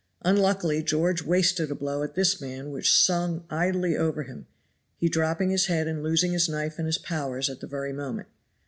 Unluckily 0.23 0.81
George 0.81 1.21
wasted 1.21 1.69
a 1.69 1.75
blow 1.75 2.01
at 2.01 2.15
this 2.15 2.41
man 2.41 2.71
which 2.71 2.91
sung 2.91 3.45
idly 3.51 3.95
over 3.95 4.23
him, 4.23 4.47
he 4.97 5.07
dropping 5.07 5.51
his 5.51 5.67
head 5.67 5.87
and 5.87 6.01
losing 6.01 6.31
his 6.33 6.49
knife 6.49 6.79
and 6.79 6.87
his 6.87 6.97
powers 6.97 7.51
at 7.51 7.59
the 7.59 7.67
very 7.67 7.93
moment. 7.93 8.27